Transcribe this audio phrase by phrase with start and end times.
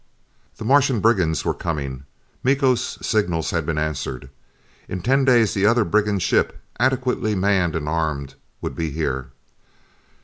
[0.57, 2.05] The Martian brigands were coming.
[2.43, 4.31] Miko's signals had been answered.
[4.87, 9.29] In ten days the other brigand ship, adequately manned and armed, would be here.